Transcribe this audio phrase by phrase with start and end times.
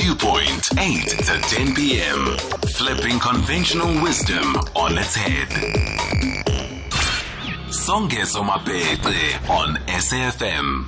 [0.00, 2.38] Viewpoint, 8 to 10 p.m.
[2.68, 5.48] Flipping conventional wisdom on its head.
[7.68, 10.86] Songezo Mapete on SAFM.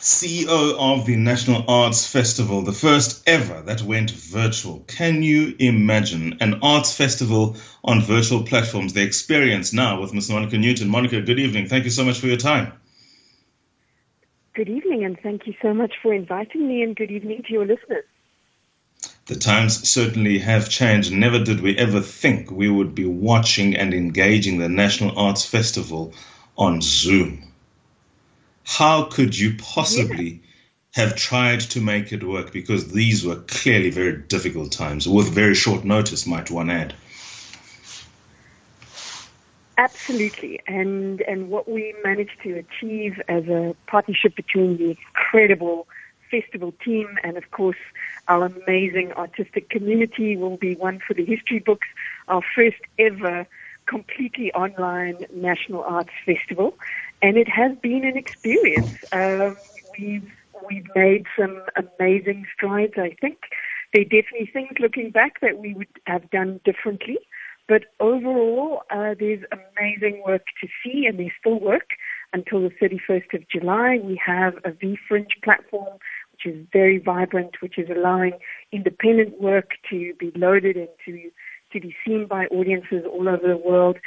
[0.00, 4.84] CEO of the National Arts Festival, the first ever that went virtual.
[4.86, 8.92] Can you imagine an arts festival on virtual platforms?
[8.92, 10.30] The experience now with Ms.
[10.30, 10.88] Monica Newton.
[10.88, 11.66] Monica, good evening.
[11.66, 12.74] Thank you so much for your time.
[14.54, 17.66] Good evening, and thank you so much for inviting me, and good evening to your
[17.66, 18.04] listeners.
[19.30, 21.12] The times certainly have changed.
[21.12, 26.12] Never did we ever think we would be watching and engaging the National Arts Festival
[26.58, 27.52] on Zoom.
[28.64, 30.42] How could you possibly
[30.96, 31.04] yeah.
[31.04, 32.50] have tried to make it work?
[32.52, 36.92] Because these were clearly very difficult times, with very short notice, might one add.
[39.78, 45.86] Absolutely, and and what we managed to achieve as a partnership between the incredible
[46.30, 47.76] festival team and of course
[48.28, 51.88] our amazing artistic community will be one for the history books.
[52.28, 53.46] Our first ever
[53.86, 56.78] completely online National Arts Festival,
[57.22, 58.94] and it has been an experience.
[59.12, 59.56] Um,
[59.98, 60.30] we've
[60.68, 62.94] we've made some amazing strides.
[62.96, 63.38] I think
[63.92, 67.18] there are definitely things looking back that we would have done differently.
[67.68, 71.90] But overall, uh, there's amazing work to see, and there's still work
[72.32, 73.98] until the 31st of July.
[74.02, 75.98] We have a VFringe platform,
[76.42, 78.32] which is very vibrant, which is allowing
[78.72, 81.30] independent work to be loaded and to,
[81.72, 83.98] to be seen by audiences all over the world.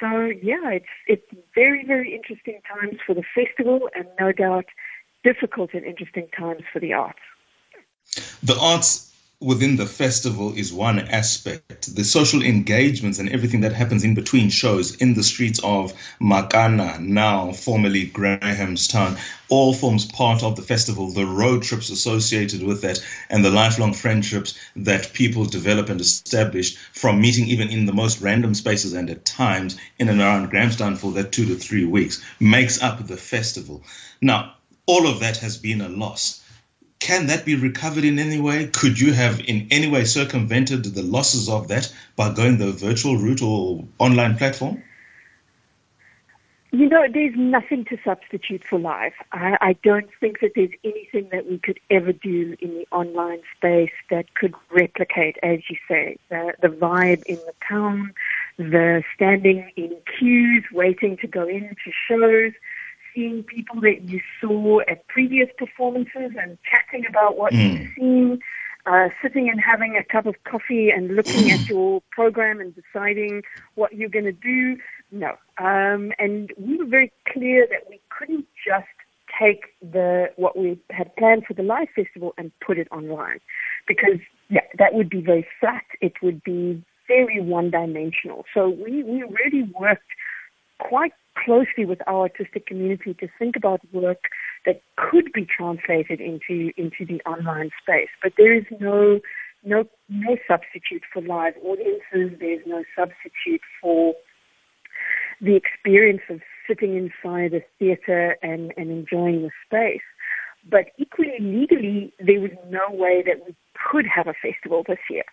[0.00, 4.66] So yeah, it's it's very very interesting times for the festival, and no doubt
[5.24, 7.18] difficult and interesting times for the arts.
[8.44, 9.07] The arts
[9.40, 11.94] within the festival is one aspect.
[11.94, 16.98] The social engagements and everything that happens in between shows in the streets of Makana,
[16.98, 19.16] now formerly Grahamstown,
[19.48, 21.12] all forms part of the festival.
[21.12, 22.98] The road trips associated with that
[23.30, 28.20] and the lifelong friendships that people develop and establish from meeting even in the most
[28.20, 32.20] random spaces and at times in and around Grahamstown for that two to three weeks
[32.40, 33.84] makes up the festival.
[34.20, 34.54] Now,
[34.86, 36.42] all of that has been a loss
[37.00, 38.66] can that be recovered in any way?
[38.66, 43.16] Could you have in any way circumvented the losses of that by going the virtual
[43.16, 44.82] route or online platform?
[46.70, 49.14] You know, there's nothing to substitute for live.
[49.32, 53.40] I, I don't think that there's anything that we could ever do in the online
[53.56, 58.12] space that could replicate, as you say, the, the vibe in the town,
[58.58, 62.52] the standing in queues, waiting to go into shows,
[63.14, 67.80] seeing people that you saw at previous performances and chatting about what mm.
[67.80, 68.38] you've seen,
[68.86, 73.42] uh, sitting and having a cup of coffee and looking at your program and deciding
[73.74, 74.76] what you're going to do.
[75.10, 75.36] No.
[75.58, 78.86] Um, and we were very clear that we couldn't just
[79.38, 83.40] take the what we had planned for the live festival and put it online
[83.86, 85.84] because yeah, that would be very flat.
[86.00, 88.44] It would be very one dimensional.
[88.54, 90.02] So we, we really worked
[90.78, 91.12] quite
[91.44, 94.24] closely with our artistic community to think about work
[94.66, 98.08] that could be translated into into the online space.
[98.22, 99.20] But there is no
[99.64, 102.38] no no substitute for live audiences.
[102.38, 104.14] There's no substitute for
[105.40, 110.02] the experience of sitting inside a theater and, and enjoying the space.
[110.68, 113.54] But equally legally, there was no way that we
[113.90, 115.24] could have a festival this year.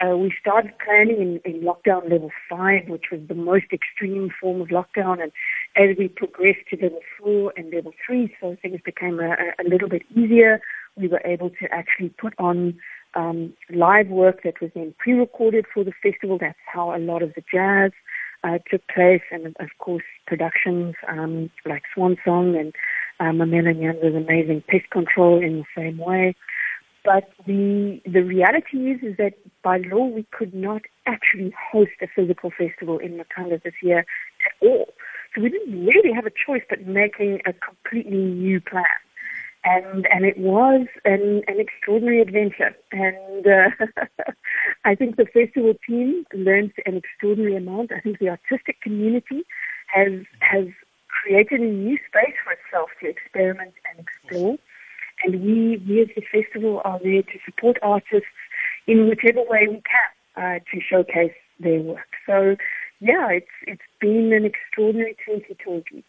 [0.00, 4.60] Uh, we started planning in, in lockdown level five, which was the most extreme form
[4.60, 5.20] of lockdown.
[5.20, 5.32] And
[5.76, 9.88] as we progressed to level four and level three, so things became a, a little
[9.88, 10.60] bit easier.
[10.96, 12.78] We were able to actually put on
[13.14, 16.38] um, live work that was then pre-recorded for the festival.
[16.40, 17.90] That's how a lot of the jazz
[18.44, 22.72] uh, took place, and of course productions um, like Swan Song and
[23.20, 26.36] uh, Mamela Nyamza's amazing Pest Control in the same way.
[27.08, 29.32] But the the reality is is that
[29.62, 34.52] by law we could not actually host a physical festival in Makhanda this year at
[34.60, 34.88] all.
[35.34, 38.98] So we didn't really have a choice but making a completely new plan.
[39.64, 42.76] And and it was an, an extraordinary adventure.
[42.92, 43.70] And uh,
[44.84, 47.90] I think the festival team learned an extraordinary amount.
[47.90, 49.44] I think the artistic community
[49.86, 50.66] has has
[51.22, 54.58] created a new space for itself to experiment and explore.
[55.24, 58.28] And we, we as the festival are there to support artists
[58.86, 62.08] in whichever way we can uh, to showcase their work.
[62.26, 62.56] So,
[63.00, 66.04] yeah, it's it's been an extraordinary 2020.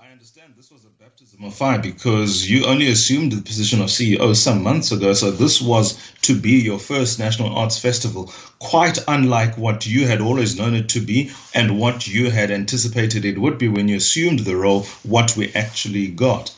[0.00, 3.86] I understand this was a baptism of fire because you only assumed the position of
[3.86, 5.12] CEO some months ago.
[5.14, 10.20] So this was to be your first National Arts Festival, quite unlike what you had
[10.20, 13.96] always known it to be and what you had anticipated it would be when you
[13.96, 16.54] assumed the role, what we actually got.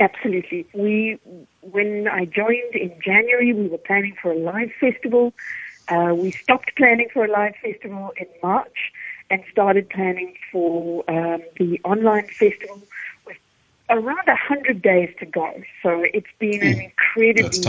[0.00, 0.66] Absolutely.
[0.74, 1.18] We,
[1.60, 5.32] when I joined in January, we were planning for a live festival.
[5.88, 8.92] Uh, we stopped planning for a live festival in March
[9.30, 12.80] and started planning for um, the online festival
[13.26, 13.36] with
[13.90, 15.62] around 100 days to go.
[15.82, 17.64] So it's been an incredibly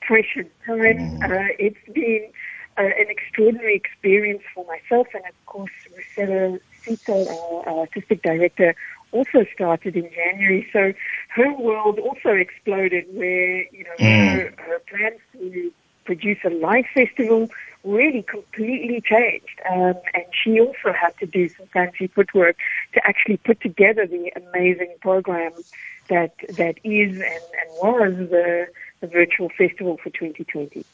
[0.00, 0.78] pressured time.
[0.78, 1.22] Mm.
[1.22, 2.28] Uh, it's been
[2.76, 8.74] uh, an extraordinary experience for myself and, of course, Rucera Seethal, our, our artistic director,
[9.12, 10.68] also started in January.
[10.72, 10.92] So
[11.30, 14.34] her world also exploded where, you know, mm.
[14.34, 15.72] her, her plans to
[16.04, 17.50] produce a live festival
[17.84, 19.60] really completely changed.
[19.70, 22.56] Um, and she also had to do some fancy footwork
[22.94, 25.52] to actually put together the amazing program
[26.08, 28.68] that that is and, and was the,
[29.00, 30.84] the virtual festival for 2020.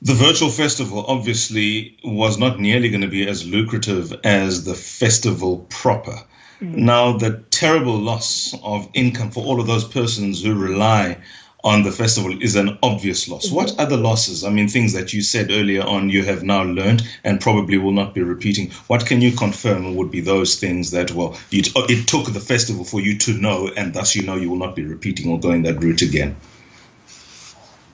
[0.00, 5.66] The virtual festival obviously was not nearly going to be as lucrative as the festival
[5.68, 6.22] proper.
[6.60, 11.18] Now, the terrible loss of income for all of those persons who rely
[11.64, 13.46] on the festival is an obvious loss.
[13.46, 13.54] Mm-hmm.
[13.54, 14.44] What other losses?
[14.44, 17.92] I mean, things that you said earlier on you have now learned and probably will
[17.92, 18.70] not be repeating.
[18.86, 22.84] What can you confirm would be those things that, well, it, it took the festival
[22.84, 25.62] for you to know, and thus you know you will not be repeating or going
[25.62, 26.36] that route again?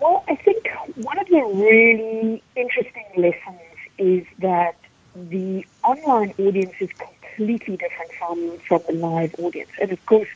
[0.01, 3.61] Well, I think one of the really interesting lessons
[3.97, 4.77] is that
[5.17, 6.91] the online audience is
[7.35, 9.71] completely different from, from a live audience.
[9.81, 10.29] And of course,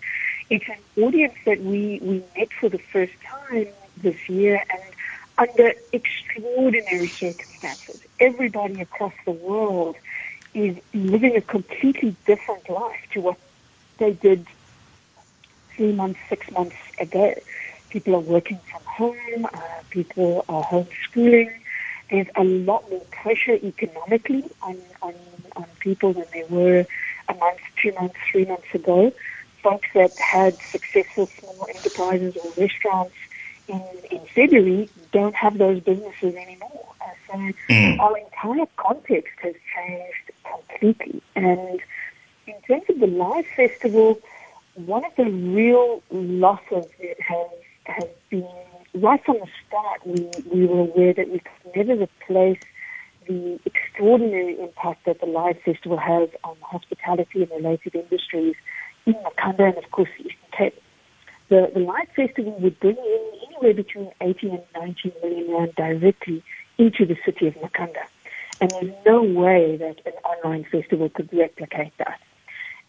[0.51, 3.69] it's an audience that we, we met for the first time
[3.99, 4.83] this year and
[5.37, 8.01] under extraordinary circumstances.
[8.19, 9.97] Everybody across the world
[10.55, 13.39] is living a completely different life to what
[13.99, 14.47] they did
[15.77, 17.35] three months, six months ago.
[17.91, 19.61] People are working from home, uh,
[19.91, 21.53] people are homeschooling.
[22.11, 25.15] There's a lot more pressure economically on, on,
[25.57, 26.87] on people than there were
[27.29, 29.13] a month, two months, three months ago.
[29.63, 33.15] Folks that had successful small enterprises or restaurants
[33.69, 36.85] in, in February don't have those businesses anymore.
[37.27, 37.99] So mm.
[37.99, 41.23] our entire context has changed completely.
[41.35, 41.81] And
[42.47, 44.19] in terms of the live festival,
[44.75, 47.49] one of the real losses that has
[47.85, 48.47] has been
[48.95, 50.07] right from the start.
[50.07, 52.61] We we were aware that we could never replace
[53.29, 58.55] the extraordinary impact that the Live Festival has on hospitality and related industries
[59.07, 60.83] in Makhanda and, of course, the Eastern Cape.
[61.49, 66.43] The, the Live Festival would bring in anywhere between 80 and 90 million rand directly
[66.79, 68.05] into the city of Makhanda.
[68.61, 72.21] And there's no way that an online festival could replicate that.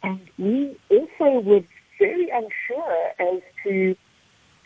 [0.01, 1.61] And we also were
[1.99, 3.95] very unsure as to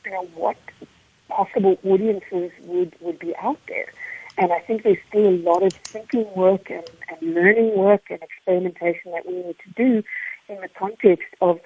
[0.06, 0.58] you know, what
[1.30, 3.92] possible audiences would, would be out there.
[4.38, 8.20] And I think there's still a lot of thinking work and, and learning work and
[8.22, 10.04] experimentation that we need to do
[10.50, 11.60] in the context of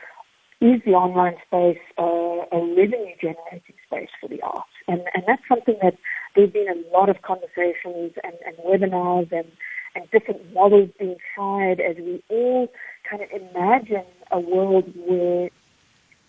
[0.60, 2.04] is the online space uh,
[2.52, 4.70] a revenue generating space for the arts?
[4.88, 5.96] And, and that's something that
[6.36, 9.52] there's been a lot of conversations and, and webinars and,
[9.96, 12.72] and different models being tried as we all
[13.10, 15.50] kind of imagine a world where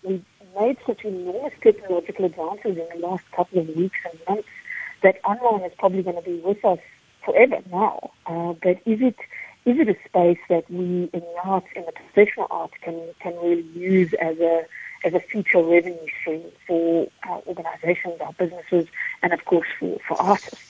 [0.03, 0.25] we've
[0.59, 4.47] made such enormous technological advances in the last couple of weeks and months
[5.01, 6.79] that online is probably going to be with us
[7.23, 8.11] forever now.
[8.25, 9.17] Uh, but is it
[9.65, 13.35] is it a space that we in the arts, in the professional arts, can can
[13.37, 14.65] really use as a
[15.03, 18.87] as a future revenue stream for our organisations, our businesses,
[19.21, 20.65] and of course for, for artists.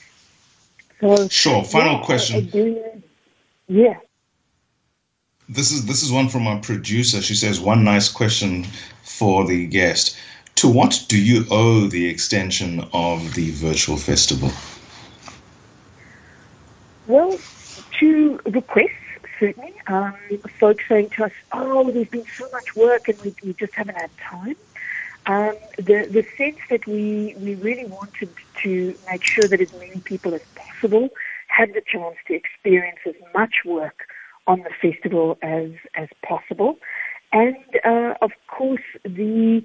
[1.01, 1.63] So, sure.
[1.63, 3.03] Final yeah, question.
[3.67, 3.97] Yeah.
[5.47, 7.21] This is this is one from our producer.
[7.21, 8.65] She says one nice question
[9.01, 10.17] for the guest.
[10.59, 14.51] To what do you owe the extension of the virtual festival?
[17.07, 17.37] Well,
[17.97, 18.91] to requests,
[19.39, 19.73] certainly.
[19.87, 20.15] Um,
[20.59, 23.95] folks saying to us, oh, there's been so much work and we, we just haven't
[23.95, 24.57] had time.
[25.27, 30.01] Um, the, the sense that we, we really wanted to make sure that as many
[30.01, 31.07] people as possible
[31.47, 34.07] had the chance to experience as much work
[34.45, 36.79] on the festival as, as possible.
[37.31, 39.63] And uh, of course, the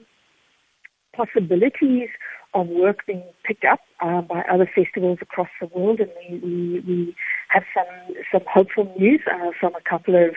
[1.16, 2.08] possibilities
[2.54, 6.80] of work being picked up uh, by other festivals across the world, and we, we,
[6.86, 7.16] we
[7.48, 10.34] have some some hopeful news uh, from a couple of,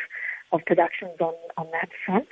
[0.51, 2.27] of productions on, on that front.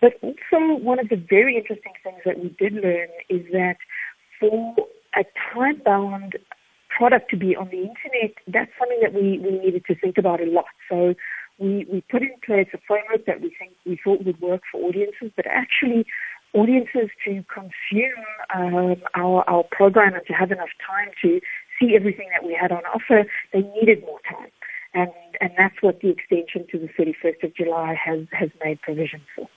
[0.00, 3.76] But also, one of the very interesting things that we did learn is that
[4.38, 4.74] for
[5.14, 6.36] a time bound
[6.96, 10.40] product to be on the internet, that's something that we, we needed to think about
[10.40, 10.66] a lot.
[10.88, 11.14] So
[11.58, 14.80] we, we put in place a framework that we think we thought would work for
[14.82, 16.06] audiences, but actually
[16.54, 18.24] audiences to consume
[18.54, 21.40] um, our, our program and to have enough time to
[21.78, 24.50] see everything that we had on offer, they needed more time.
[24.94, 25.10] And,
[25.40, 29.48] and that's what the extension to the 31st of July has, has made provision for.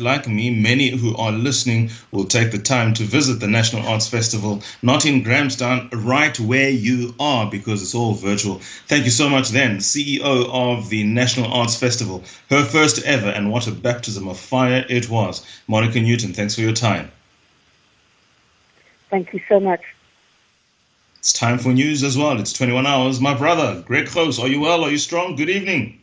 [0.00, 4.08] Like me, many who are listening will take the time to visit the National Arts
[4.08, 8.58] Festival, not in Grahamstown, right where you are, because it's all virtual.
[8.88, 13.50] Thank you so much, then, CEO of the National Arts Festival, her first ever, and
[13.50, 15.44] what a baptism of fire it was.
[15.68, 17.10] Monica Newton, thanks for your time.
[19.10, 19.82] Thank you so much.
[21.18, 22.38] It's time for news as well.
[22.40, 23.20] It's 21 hours.
[23.20, 24.84] My brother, Greg Close, are you well?
[24.84, 25.36] Are you strong?
[25.36, 26.00] Good evening.